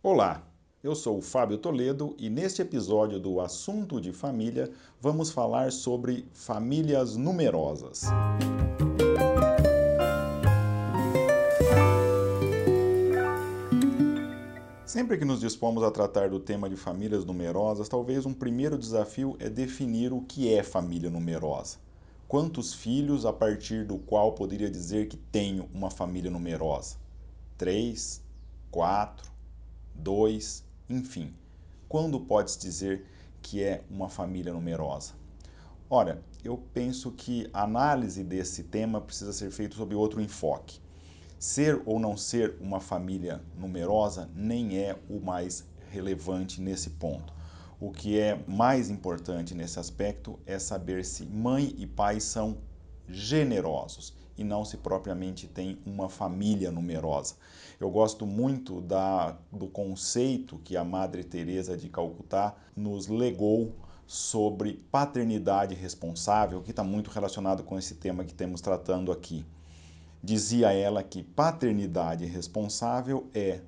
[0.00, 0.44] Olá,
[0.80, 6.24] eu sou o Fábio Toledo e neste episódio do Assunto de Família vamos falar sobre
[6.32, 8.04] famílias numerosas.
[14.86, 19.36] Sempre que nos dispomos a tratar do tema de famílias numerosas, talvez um primeiro desafio
[19.40, 21.76] é definir o que é família numerosa.
[22.28, 26.94] Quantos filhos a partir do qual poderia dizer que tenho uma família numerosa?
[27.56, 28.22] Três?
[28.70, 29.27] Quatro?
[29.98, 31.34] Dois, enfim.
[31.88, 33.04] Quando pode-se dizer
[33.42, 35.12] que é uma família numerosa?
[35.90, 40.80] Olha, eu penso que a análise desse tema precisa ser feita sob outro enfoque.
[41.38, 47.32] Ser ou não ser uma família numerosa nem é o mais relevante nesse ponto.
[47.80, 52.58] O que é mais importante nesse aspecto é saber se mãe e pai são
[53.08, 57.34] generosos e não se propriamente tem uma família numerosa.
[57.80, 63.74] Eu gosto muito da, do conceito que a Madre Teresa de Calcutá nos legou
[64.06, 69.44] sobre paternidade responsável, que está muito relacionado com esse tema que temos tratando aqui.
[70.22, 73.60] Dizia ela que paternidade responsável é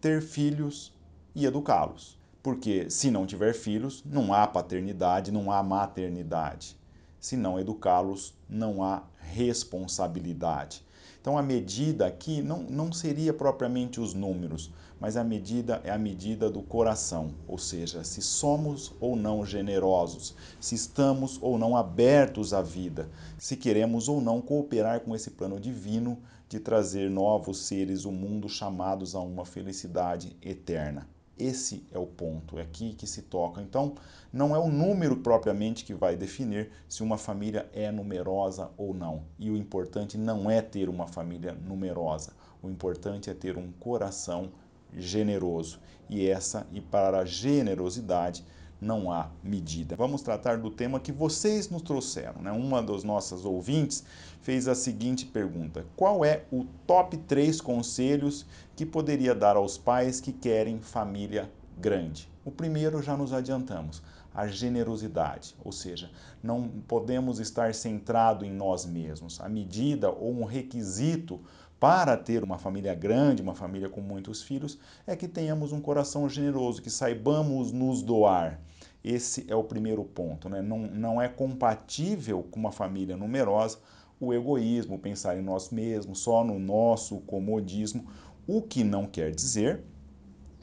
[0.00, 0.94] ter filhos
[1.34, 2.18] e educá-los.
[2.42, 6.78] Porque se não tiver filhos, não há paternidade, não há maternidade
[7.20, 10.82] se não educá-los, não há responsabilidade.
[11.20, 15.98] Então a medida aqui não, não seria propriamente os números, mas a medida é a
[15.98, 22.52] medida do coração, ou seja, se somos ou não generosos, se estamos ou não abertos
[22.52, 28.06] à vida, se queremos ou não cooperar com esse plano divino de trazer novos seres
[28.06, 31.06] ao mundo chamados a uma felicidade eterna.
[31.38, 33.62] Esse é o ponto, é aqui que se toca.
[33.62, 33.94] Então,
[34.32, 39.22] não é o número propriamente que vai definir se uma família é numerosa ou não.
[39.38, 42.32] E o importante não é ter uma família numerosa.
[42.62, 44.50] O importante é ter um coração
[44.96, 45.80] generoso.
[46.08, 48.44] E essa, e para a generosidade,
[48.80, 49.96] não há medida.
[49.96, 52.40] Vamos tratar do tema que vocês nos trouxeram.
[52.40, 52.52] Né?
[52.52, 54.04] Uma das nossas ouvintes
[54.40, 58.46] fez a seguinte pergunta: Qual é o top 3 conselhos
[58.76, 62.28] que poderia dar aos pais que querem família grande?
[62.44, 64.02] O primeiro já nos adiantamos,
[64.34, 66.10] a generosidade, ou seja,
[66.42, 69.40] não podemos estar centrado em nós mesmos.
[69.40, 71.40] A medida ou um requisito
[71.80, 76.28] para ter uma família grande, uma família com muitos filhos, é que tenhamos um coração
[76.28, 78.60] generoso, que saibamos nos doar.
[79.04, 80.48] Esse é o primeiro ponto.
[80.48, 80.60] Né?
[80.60, 83.78] Não, não é compatível com uma família numerosa
[84.20, 88.06] o egoísmo, pensar em nós mesmos, só no nosso comodismo,
[88.46, 89.84] o que não quer dizer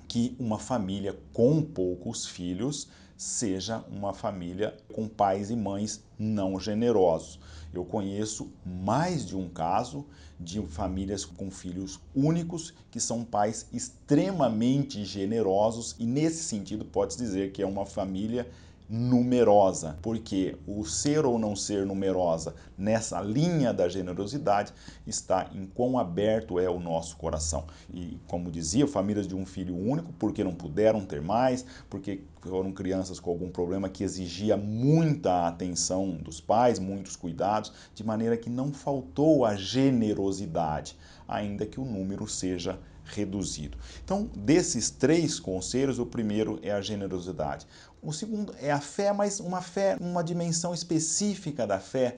[0.07, 7.39] que uma família com poucos filhos seja uma família com pais e mães não generosos.
[7.77, 10.05] Eu conheço mais de um caso
[10.39, 17.51] de famílias com filhos únicos que são pais extremamente generosos e nesse sentido pode-se dizer
[17.51, 18.49] que é uma família
[18.89, 24.73] numerosa, porque o ser ou não ser numerosa nessa linha da generosidade
[25.07, 27.65] está em quão aberto é o nosso coração.
[27.93, 32.71] E como dizia, famílias de um filho único, porque não puderam ter mais, porque foram
[32.71, 38.49] crianças com algum problema que exigia muita atenção dos pais, muitos cuidados, de maneira que
[38.49, 40.95] não faltou a generosidade,
[41.27, 43.77] ainda que o número seja reduzido.
[44.03, 47.67] Então, desses três conselhos, o primeiro é a generosidade.
[48.01, 52.17] O segundo é a fé, mas uma fé, uma dimensão específica da fé,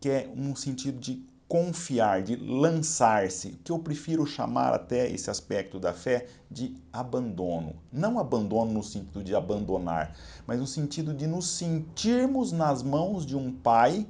[0.00, 5.80] que é um sentido de confiar, de lançar-se, que eu prefiro chamar até esse aspecto
[5.80, 7.74] da fé de abandono.
[7.90, 10.14] Não abandono no sentido de abandonar,
[10.46, 14.06] mas no sentido de nos sentirmos nas mãos de um pai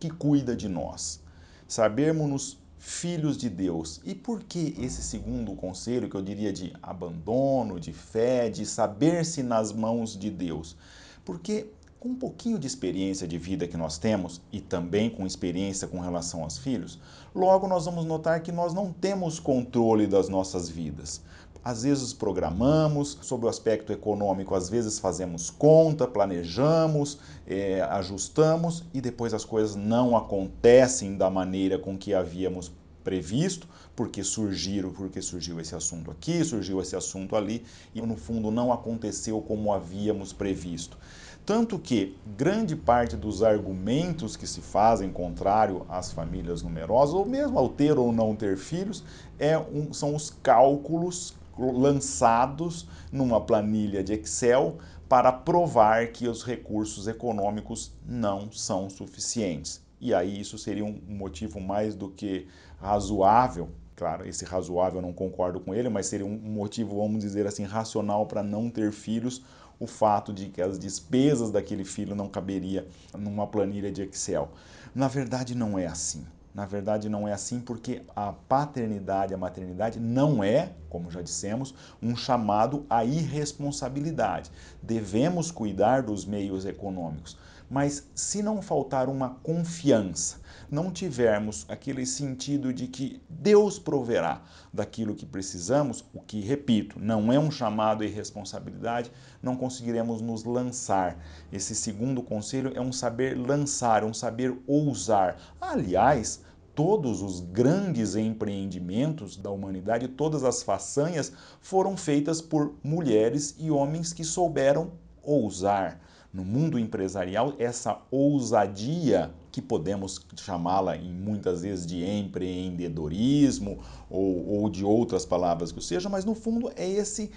[0.00, 1.22] que cuida de nós.
[1.68, 4.00] Sabermos nos filhos de Deus.
[4.04, 9.40] E por que esse segundo conselho, que eu diria de abandono, de fé, de saber-se
[9.40, 10.76] nas mãos de Deus?
[11.24, 11.68] Porque
[12.00, 16.00] com um pouquinho de experiência de vida que nós temos e também com experiência com
[16.00, 16.98] relação aos filhos,
[17.32, 21.22] logo nós vamos notar que nós não temos controle das nossas vidas.
[21.64, 29.00] Às vezes programamos sobre o aspecto econômico, às vezes fazemos conta, planejamos, é, ajustamos e
[29.00, 32.72] depois as coisas não acontecem da maneira com que havíamos
[33.04, 37.64] previsto, porque surgiram, porque surgiu esse assunto aqui, surgiu esse assunto ali
[37.94, 40.98] e no fundo não aconteceu como havíamos previsto.
[41.44, 47.58] Tanto que grande parte dos argumentos que se fazem contrário às famílias numerosas, ou mesmo
[47.58, 49.02] ao ter ou não ter filhos,
[49.38, 54.78] é um, são os cálculos lançados numa planilha de Excel
[55.08, 59.82] para provar que os recursos econômicos não são suficientes.
[60.00, 62.48] E aí isso seria um motivo mais do que
[62.80, 63.68] razoável
[64.02, 67.62] claro, esse razoável eu não concordo com ele, mas seria um motivo, vamos dizer assim,
[67.62, 69.44] racional para não ter filhos,
[69.78, 74.50] o fato de que as despesas daquele filho não caberia numa planilha de Excel.
[74.92, 76.26] Na verdade, não é assim.
[76.54, 81.74] Na verdade, não é assim porque a paternidade, a maternidade não é, como já dissemos,
[82.02, 84.50] um chamado à irresponsabilidade.
[84.82, 87.38] Devemos cuidar dos meios econômicos,
[87.72, 90.36] mas se não faltar uma confiança,
[90.70, 97.32] não tivermos aquele sentido de que Deus proverá daquilo que precisamos, o que, repito, não
[97.32, 99.10] é um chamado à irresponsabilidade,
[99.42, 101.16] não conseguiremos nos lançar.
[101.50, 105.38] Esse segundo conselho é um saber lançar, um saber ousar.
[105.58, 106.42] Aliás,
[106.74, 111.32] todos os grandes empreendimentos da humanidade, todas as façanhas
[111.62, 114.90] foram feitas por mulheres e homens que souberam
[115.22, 115.98] ousar.
[116.32, 124.70] No mundo empresarial, essa ousadia, que podemos chamá-la em muitas vezes de empreendedorismo ou, ou
[124.70, 127.30] de outras palavras que seja, mas no fundo é esse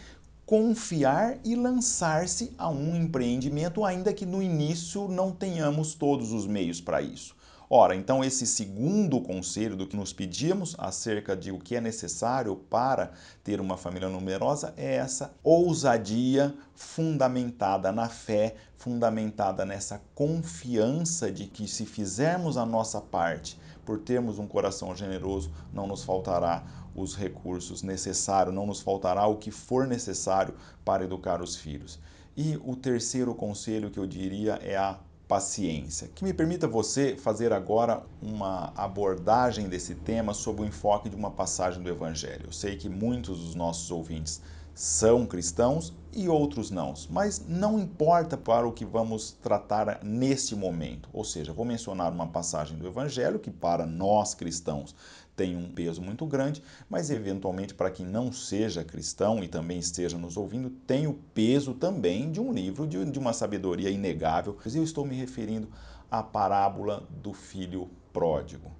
[0.46, 6.80] confiar e lançar-se a um empreendimento, ainda que no início não tenhamos todos os meios
[6.80, 7.36] para isso.
[7.68, 12.56] Ora, então esse segundo conselho do que nos pedimos acerca de o que é necessário
[12.56, 13.12] para
[13.44, 21.68] ter uma família numerosa é essa ousadia fundamentada na fé, fundamentada nessa confiança de que
[21.68, 26.64] se fizermos a nossa parte, por termos um coração generoso, não nos faltará
[26.96, 30.54] os recursos necessários, não nos faltará o que for necessário
[30.84, 32.00] para educar os filhos.
[32.38, 36.10] E o terceiro conselho que eu diria é a paciência.
[36.14, 41.32] Que me permita você fazer agora uma abordagem desse tema sob o enfoque de uma
[41.32, 42.46] passagem do Evangelho.
[42.46, 44.42] Eu sei que muitos dos nossos ouvintes
[44.74, 51.10] são cristãos e outros não, mas não importa para o que vamos tratar neste momento.
[51.14, 54.94] Ou seja, vou mencionar uma passagem do Evangelho que para nós cristãos
[55.36, 60.18] tem um peso muito grande, mas eventualmente para quem não seja cristão e também esteja
[60.18, 64.58] nos ouvindo, tem o peso também de um livro de, de uma sabedoria inegável.
[64.66, 65.68] Eu estou me referindo
[66.10, 68.72] à parábola do filho pródigo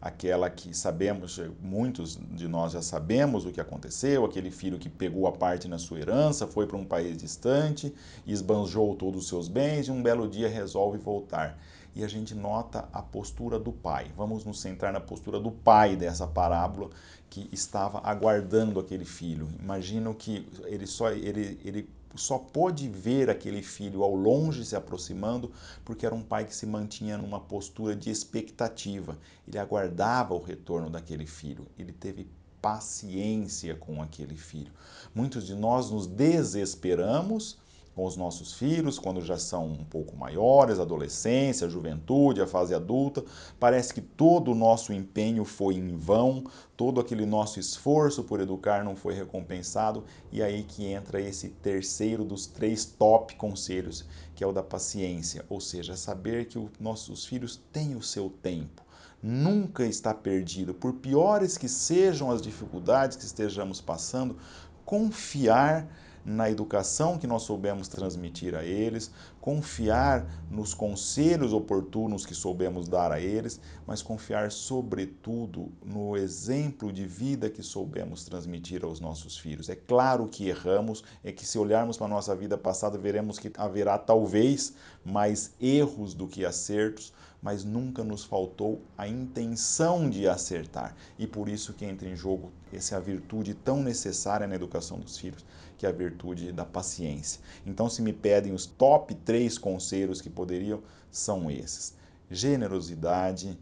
[0.00, 5.26] aquela que sabemos, muitos de nós já sabemos o que aconteceu, aquele filho que pegou
[5.26, 7.94] a parte na sua herança, foi para um país distante,
[8.26, 11.58] esbanjou todos os seus bens e um belo dia resolve voltar
[11.94, 14.10] e a gente nota a postura do pai.
[14.16, 16.90] Vamos nos centrar na postura do pai dessa parábola
[17.28, 19.48] que estava aguardando aquele filho.
[19.58, 25.52] Imagino que ele só ele, ele só pôde ver aquele filho ao longe se aproximando
[25.84, 29.16] porque era um pai que se mantinha numa postura de expectativa.
[29.46, 31.66] Ele aguardava o retorno daquele filho.
[31.78, 32.28] Ele teve
[32.60, 34.72] paciência com aquele filho.
[35.14, 37.58] Muitos de nós nos desesperamos
[37.94, 43.24] com os nossos filhos, quando já são um pouco maiores, adolescência, juventude, a fase adulta.
[43.58, 46.44] Parece que todo o nosso empenho foi em vão,
[46.76, 52.24] todo aquele nosso esforço por educar não foi recompensado, e aí que entra esse terceiro
[52.24, 57.26] dos três top conselhos, que é o da paciência, ou seja, saber que os nossos
[57.26, 58.82] filhos têm o seu tempo
[59.22, 64.38] nunca está perdido, por piores que sejam as dificuldades que estejamos passando,
[64.84, 65.86] confiar
[66.24, 73.10] na educação que nós soubemos transmitir a eles, confiar nos conselhos oportunos que soubemos dar
[73.10, 79.68] a eles, mas confiar, sobretudo, no exemplo de vida que soubemos transmitir aos nossos filhos.
[79.68, 83.50] É claro que erramos, é que se olharmos para a nossa vida passada, veremos que
[83.56, 90.94] haverá talvez mais erros do que acertos, mas nunca nos faltou a intenção de acertar.
[91.18, 95.44] E por isso que entra em jogo essa virtude tão necessária na educação dos filhos,
[95.78, 97.40] que é a virtude da paciência.
[97.64, 101.94] Então, se me pedem os top três conselhos que poderiam, são esses:
[102.30, 103.58] generosidade,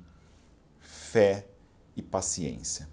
[0.80, 1.46] fé
[1.96, 2.88] e paciência.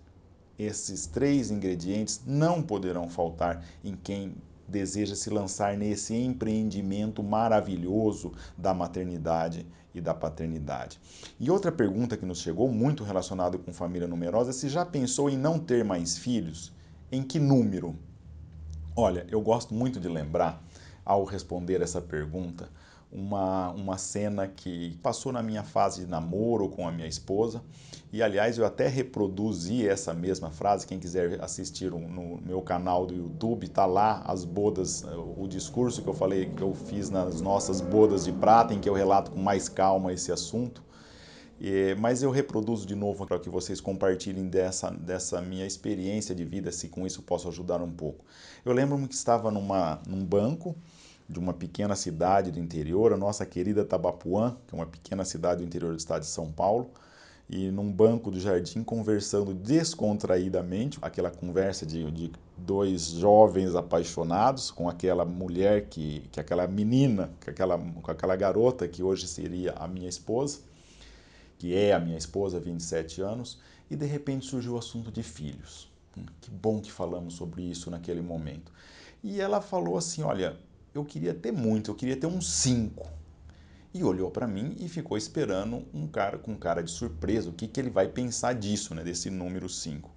[0.58, 4.36] Esses três ingredientes não poderão faltar em quem
[4.67, 11.00] deseja se lançar nesse empreendimento maravilhoso da maternidade e da paternidade.
[11.39, 15.38] E outra pergunta que nos chegou, muito relacionada com família numerosa, se já pensou em
[15.38, 16.74] não ter mais filhos?
[17.12, 17.95] Em que número?
[18.95, 20.62] Olha, eu gosto muito de lembrar,
[21.05, 22.69] ao responder essa pergunta,
[23.15, 27.63] uma, uma cena que passou na minha fase de namoro com a minha esposa.
[28.12, 30.86] E aliás, eu até reproduzi essa mesma frase.
[30.86, 35.05] Quem quiser assistir no meu canal do YouTube, tá lá as bodas,
[35.38, 38.89] o discurso que eu falei que eu fiz nas nossas bodas de prata, em que
[38.89, 40.84] eu relato com mais calma esse assunto.
[42.00, 46.69] Mas eu reproduzo de novo para que vocês compartilhem dessa, dessa minha experiência de vida,
[46.69, 48.25] se com isso posso ajudar um pouco.
[48.65, 50.75] Eu lembro-me que estava numa, num banco
[51.27, 55.62] de uma pequena cidade do interior, a nossa querida Tabapuã, que é uma pequena cidade
[55.62, 56.89] do interior do estado de São Paulo,
[57.50, 64.89] e num banco do jardim conversando descontraídamente, aquela conversa de, de dois jovens apaixonados com
[64.89, 69.88] aquela mulher que, que aquela menina, com aquela, com aquela garota que hoje seria a
[69.88, 70.60] minha esposa,
[71.58, 75.89] que é a minha esposa, 27 anos, e de repente surgiu o assunto de filhos.
[76.17, 78.72] Hum, que bom que falamos sobre isso naquele momento.
[79.24, 80.58] E ela falou assim: Olha,
[80.96, 83.06] eu queria ter muito, eu queria ter uns cinco
[83.94, 87.68] e olhou para mim e ficou esperando um cara com cara de surpresa, o que,
[87.68, 90.10] que ele vai pensar disso, né, desse número 5.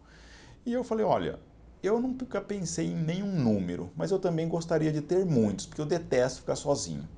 [0.65, 1.41] E eu falei, olha,
[1.83, 5.87] eu nunca pensei em nenhum número, mas eu também gostaria de ter muitos, porque eu
[5.87, 7.09] detesto ficar sozinho.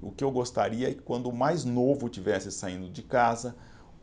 [0.00, 3.54] O que eu gostaria é que quando o mais novo tivesse saindo de casa,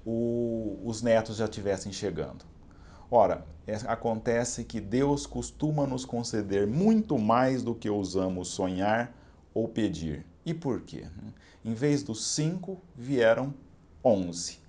[0.06, 2.46] o, os netos já estivessem chegando.
[3.10, 9.14] Ora, é, acontece que Deus costuma nos conceder muito mais do que ousamos sonhar
[9.54, 10.26] ou pedir.
[10.46, 11.06] E por quê?
[11.64, 13.54] Em vez dos cinco, vieram
[14.04, 14.60] onze.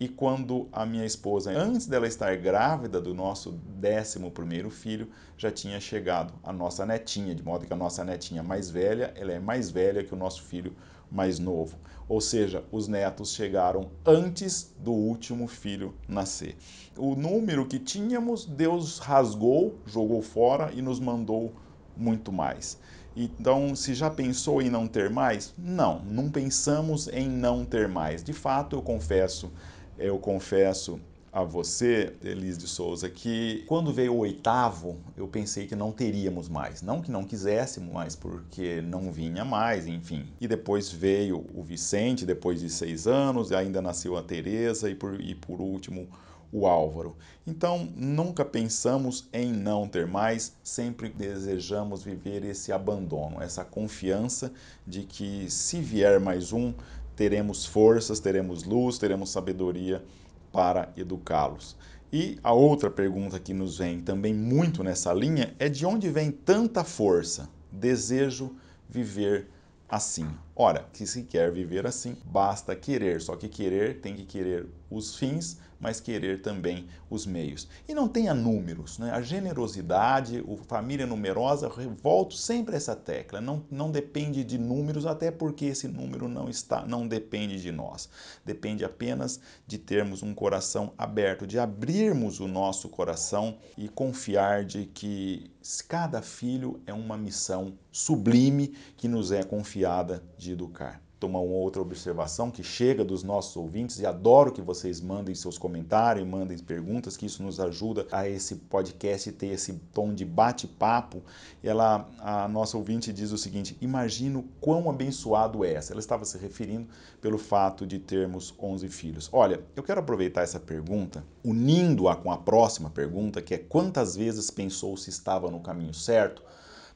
[0.00, 5.50] E quando a minha esposa, antes dela estar grávida do nosso décimo primeiro filho, já
[5.50, 9.40] tinha chegado a nossa netinha, de modo que a nossa netinha mais velha, ela é
[9.40, 10.76] mais velha que o nosso filho
[11.10, 11.78] mais novo.
[12.08, 16.56] Ou seja, os netos chegaram antes do último filho nascer.
[16.96, 21.52] O número que tínhamos, Deus rasgou, jogou fora e nos mandou
[21.96, 22.78] muito mais.
[23.14, 25.52] Então, se já pensou em não ter mais?
[25.58, 28.22] Não, não pensamos em não ter mais.
[28.22, 29.52] De fato, eu confesso,
[29.98, 31.00] eu confesso
[31.38, 36.48] a você, Elise de Souza, que quando veio o oitavo, eu pensei que não teríamos
[36.48, 36.82] mais.
[36.82, 40.26] Não que não quiséssemos mais, porque não vinha mais, enfim.
[40.40, 44.96] E depois veio o Vicente, depois de seis anos, e ainda nasceu a Tereza, e
[44.96, 46.08] por, e por último
[46.52, 47.16] o Álvaro.
[47.46, 54.52] Então, nunca pensamos em não ter mais, sempre desejamos viver esse abandono, essa confiança
[54.84, 56.74] de que se vier mais um,
[57.14, 60.02] teremos forças, teremos luz, teremos sabedoria
[60.52, 61.76] para educá-los.
[62.12, 66.30] E a outra pergunta que nos vem também muito nessa linha é de onde vem
[66.30, 67.48] tanta força?
[67.70, 68.56] Desejo
[68.88, 69.48] viver
[69.88, 70.26] assim.
[70.56, 75.16] Ora, que se quer viver assim, basta querer, só que querer tem que querer os
[75.16, 77.68] fins mas querer também os meios.
[77.88, 79.10] E não tenha números, né?
[79.10, 81.68] A generosidade, a família numerosa,
[82.02, 86.84] volto sempre essa tecla, não, não depende de números, até porque esse número não está,
[86.86, 88.08] não depende de nós.
[88.44, 94.86] Depende apenas de termos um coração aberto, de abrirmos o nosso coração e confiar de
[94.86, 95.50] que
[95.86, 102.50] cada filho é uma missão sublime que nos é confiada de educar uma outra observação
[102.50, 107.26] que chega dos nossos ouvintes e adoro que vocês mandem seus comentários, mandem perguntas, que
[107.26, 111.22] isso nos ajuda a esse podcast ter esse tom de bate-papo.
[111.62, 115.92] Ela, a nossa ouvinte diz o seguinte: imagino quão abençoado é essa.
[115.92, 116.88] Ela estava se referindo
[117.20, 119.28] pelo fato de termos 11 filhos.
[119.32, 124.50] Olha, eu quero aproveitar essa pergunta, unindo-a com a próxima pergunta, que é quantas vezes
[124.50, 126.42] pensou se estava no caminho certo?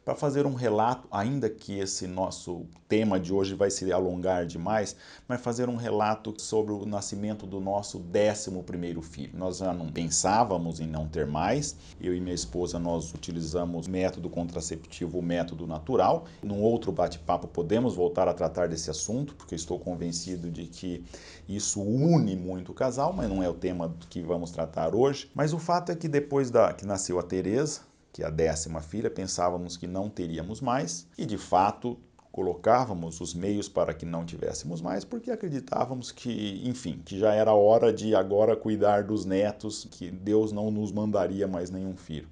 [0.04, 4.96] Para fazer um relato, ainda que esse nosso tema de hoje vai se alongar demais,
[5.28, 9.32] mas fazer um relato sobre o nascimento do nosso décimo primeiro filho.
[9.34, 11.76] Nós já não pensávamos em não ter mais.
[12.00, 16.26] Eu e minha esposa nós utilizamos método contraceptivo, método natural.
[16.42, 21.04] Num outro bate-papo podemos voltar a tratar desse assunto, porque estou convencido de que
[21.48, 25.30] isso une muito o casal, mas não é o tema que vamos tratar hoje.
[25.34, 29.10] Mas o fato é que depois da que nasceu a Teresa, que a décima filha,
[29.10, 31.98] pensávamos que não teríamos mais e de fato
[32.32, 37.52] colocávamos os meios para que não tivéssemos mais, porque acreditávamos que, enfim, que já era
[37.52, 42.26] hora de agora cuidar dos netos, que Deus não nos mandaria mais nenhum filho.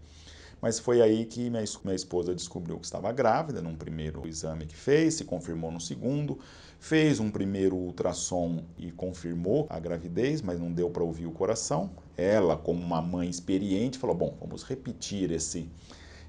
[0.60, 1.62] Mas foi aí que minha,
[1.94, 6.38] esposa descobriu que estava grávida, num primeiro exame que fez, se confirmou no segundo,
[6.80, 11.90] fez um primeiro ultrassom e confirmou a gravidez, mas não deu para ouvir o coração.
[12.16, 15.68] Ela, como uma mãe experiente, falou: bom, vamos repetir esse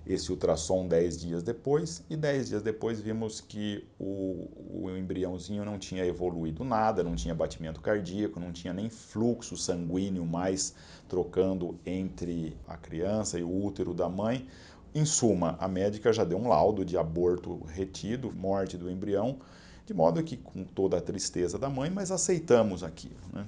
[0.03, 5.77] esse ultrassom 10 dias depois, e 10 dias depois vimos que o, o embriãozinho não
[5.77, 10.73] tinha evoluído nada, não tinha batimento cardíaco, não tinha nem fluxo sanguíneo mais
[11.07, 14.47] trocando entre a criança e o útero da mãe.
[14.93, 19.37] Em suma, a médica já deu um laudo de aborto retido, morte do embrião,
[19.85, 23.19] de modo que, com toda a tristeza da mãe, mas aceitamos aquilo.
[23.33, 23.45] Né?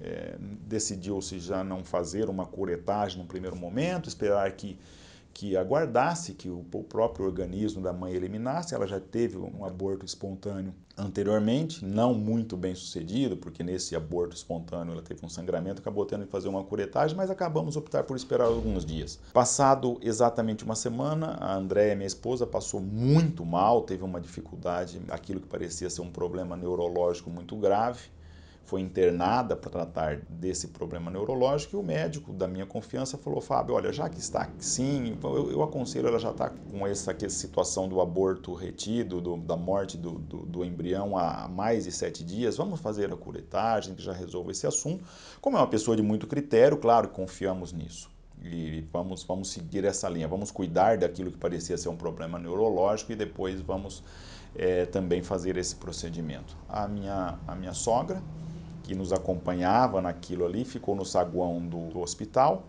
[0.00, 0.36] É,
[0.66, 4.78] Decidiu-se já não fazer uma curetagem no primeiro momento, esperar que
[5.32, 8.74] que aguardasse que o próprio organismo da mãe eliminasse.
[8.74, 14.92] Ela já teve um aborto espontâneo anteriormente, não muito bem sucedido, porque nesse aborto espontâneo
[14.92, 18.44] ela teve um sangramento, acabou tendo que fazer uma curetagem, mas acabamos optar por esperar
[18.44, 19.18] alguns dias.
[19.32, 25.40] Passado exatamente uma semana, a Andréia, minha esposa, passou muito mal, teve uma dificuldade, aquilo
[25.40, 28.10] que parecia ser um problema neurológico muito grave
[28.64, 33.74] foi internada para tratar desse problema neurológico e o médico da minha confiança falou, Fábio,
[33.74, 38.00] olha, já que está sim, eu, eu aconselho ela já está com essa, situação do
[38.00, 42.80] aborto retido, do, da morte do, do, do, embrião há mais de sete dias, vamos
[42.80, 45.04] fazer a curetagem que já resolva esse assunto.
[45.40, 48.10] Como é uma pessoa de muito critério, claro confiamos nisso.
[48.44, 53.12] E vamos, vamos seguir essa linha, vamos cuidar daquilo que parecia ser um problema neurológico
[53.12, 54.02] e depois vamos
[54.54, 56.56] é, também fazer esse procedimento.
[56.68, 58.22] A minha, a minha sogra,
[58.82, 62.68] que nos acompanhava naquilo ali, ficou no saguão do, do hospital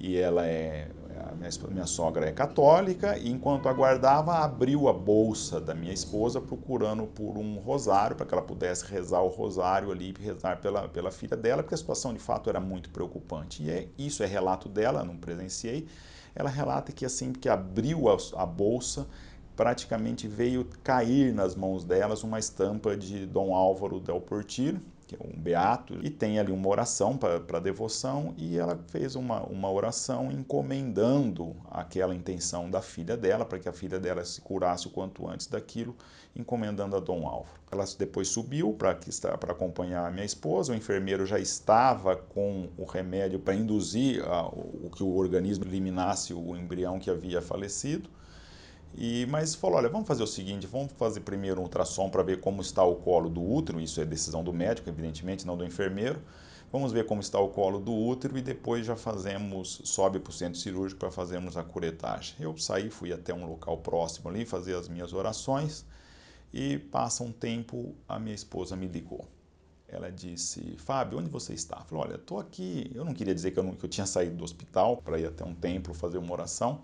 [0.00, 0.88] e ela é
[1.28, 6.40] a minha, minha, sogra é católica e enquanto aguardava abriu a bolsa da minha esposa
[6.40, 11.10] procurando por um rosário para que ela pudesse rezar o rosário ali rezar pela, pela
[11.10, 13.64] filha dela porque a situação de fato era muito preocupante.
[13.64, 15.88] E é, isso é relato dela não presenciei.
[16.32, 19.04] Ela relata que assim que abriu a, a bolsa
[19.56, 25.18] praticamente veio cair nas mãos delas uma estampa de Dom Álvaro del Portillo que é
[25.26, 30.30] um beato, e tem ali uma oração para devoção, e ela fez uma, uma oração
[30.30, 35.26] encomendando aquela intenção da filha dela, para que a filha dela se curasse o quanto
[35.26, 35.96] antes daquilo,
[36.36, 37.58] encomendando a Dom Álvaro.
[37.72, 38.98] Ela depois subiu para
[39.50, 44.90] acompanhar a minha esposa, o enfermeiro já estava com o remédio para induzir a, o
[44.94, 48.10] que o organismo eliminasse o embrião que havia falecido,
[48.94, 52.40] e, mas falou, olha, vamos fazer o seguinte, vamos fazer primeiro um ultrassom para ver
[52.40, 56.20] como está o colo do útero, isso é decisão do médico, evidentemente, não do enfermeiro.
[56.70, 60.32] Vamos ver como está o colo do útero e depois já fazemos, sobe para o
[60.34, 62.34] centro cirúrgico para fazermos a curetagem.
[62.38, 65.86] Eu saí, fui até um local próximo ali, fazer as minhas orações
[66.52, 69.26] e passa um tempo, a minha esposa me ligou.
[69.88, 71.78] Ela disse, Fábio, onde você está?
[71.78, 72.90] Eu falei, olha, estou aqui.
[72.94, 75.26] Eu não queria dizer que eu, não, que eu tinha saído do hospital para ir
[75.26, 76.82] até um templo fazer uma oração,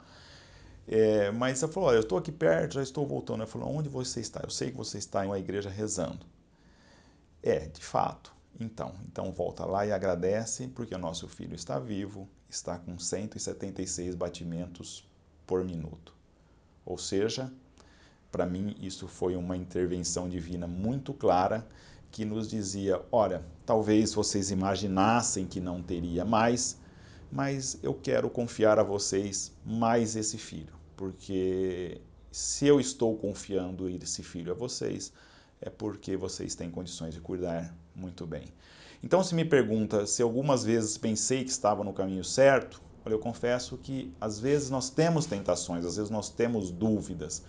[0.87, 3.41] é, mas ela falou: Olha, eu estou aqui perto, já estou voltando.
[3.43, 4.41] Ela falou: Onde você está?
[4.43, 6.27] Eu sei que você está em uma igreja rezando.
[7.43, 8.33] É, de fato.
[8.59, 14.15] Então, então volta lá e agradece, porque o nosso filho está vivo, está com 176
[14.15, 15.09] batimentos
[15.47, 16.15] por minuto.
[16.87, 17.53] Ou seja,
[18.31, 21.67] para mim isso foi uma intervenção divina muito clara
[22.11, 26.79] que nos dizia: olha, talvez vocês imaginassem que não teria mais,
[27.35, 34.23] mas eu quero confiar a vocês mais esse filho, porque se eu estou confiando esse
[34.23, 35.13] filho a vocês,
[35.61, 38.45] é porque vocês têm condições de cuidar muito bem.
[39.03, 43.19] Então, se me pergunta se algumas vezes pensei que estava no caminho certo, olha, eu
[43.19, 47.43] confesso que às vezes nós temos tentações, às vezes nós temos dúvidas,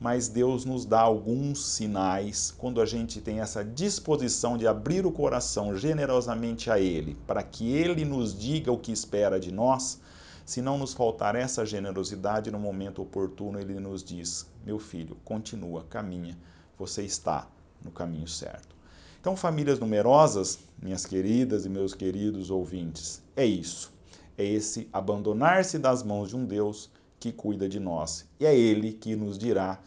[0.00, 5.12] mas Deus nos dá alguns sinais quando a gente tem essa disposição de abrir o
[5.12, 10.00] coração generosamente a Ele, para que Ele nos diga o que espera de nós.
[10.46, 15.84] Se não nos faltar essa generosidade, no momento oportuno Ele nos diz: Meu filho, continua,
[15.84, 16.36] caminha,
[16.78, 17.46] você está
[17.84, 18.74] no caminho certo.
[19.20, 23.92] Então, famílias numerosas, minhas queridas e meus queridos ouvintes, é isso.
[24.38, 26.88] É esse abandonar-se das mãos de um Deus
[27.20, 28.26] que cuida de nós.
[28.40, 29.78] E é Ele que nos dirá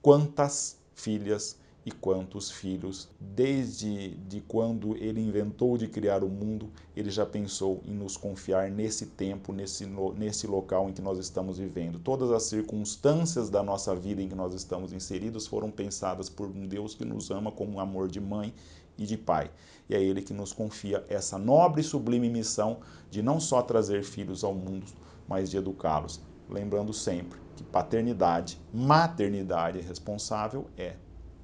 [0.00, 3.08] quantas filhas e quantos filhos.
[3.20, 8.70] Desde de quando Ele inventou de criar o mundo, Ele já pensou em nos confiar
[8.70, 11.98] nesse tempo, nesse, nesse local em que nós estamos vivendo.
[11.98, 16.66] Todas as circunstâncias da nossa vida em que nós estamos inseridos foram pensadas por um
[16.66, 18.54] Deus que nos ama como um amor de mãe
[18.96, 19.50] e de pai.
[19.90, 22.78] E é Ele que nos confia essa nobre e sublime missão
[23.10, 24.86] de não só trazer filhos ao mundo,
[25.28, 30.96] mas de educá-los lembrando sempre que paternidade, maternidade responsável é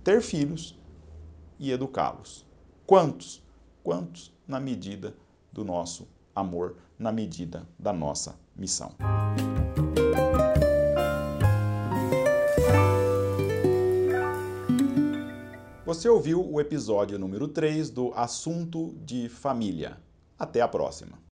[0.03, 0.79] ter filhos
[1.59, 2.47] e educá-los.
[2.87, 3.43] Quantos?
[3.83, 5.14] Quantos na medida
[5.53, 8.95] do nosso amor, na medida da nossa missão.
[15.85, 19.97] Você ouviu o episódio número 3 do Assunto de Família.
[20.38, 21.24] Até a próxima.